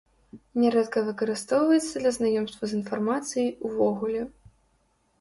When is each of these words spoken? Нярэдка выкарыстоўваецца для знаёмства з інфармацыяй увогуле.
Нярэдка 0.63 0.99
выкарыстоўваецца 1.09 1.95
для 2.05 2.15
знаёмства 2.17 2.63
з 2.73 2.79
інфармацыяй 2.81 3.49
увогуле. 3.73 4.21